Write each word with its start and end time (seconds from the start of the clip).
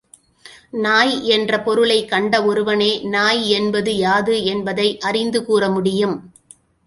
நாய் 0.71 1.27
என்ற 1.27 1.59
பொருளைக் 1.59 2.09
கண்ட 2.09 2.45
ஒருவனே, 2.45 2.99
நாய் 3.03 3.49
என்பது 3.49 3.95
யாது 3.97 4.43
என்பதை 4.43 4.99
அறிந்து 4.99 5.45
கூற 5.45 5.69
முடியும். 5.69 6.33